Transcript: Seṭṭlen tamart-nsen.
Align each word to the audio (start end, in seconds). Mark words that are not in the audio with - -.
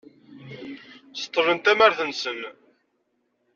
Seṭṭlen 1.21 1.59
tamart-nsen. 1.59 2.39